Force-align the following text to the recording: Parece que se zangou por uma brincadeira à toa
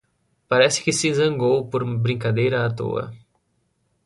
Parece 0.51 0.79
que 0.83 0.91
se 0.93 1.13
zangou 1.13 1.67
por 1.69 1.83
uma 1.83 1.95
brincadeira 1.95 2.65
à 2.65 2.71
toa 2.73 3.13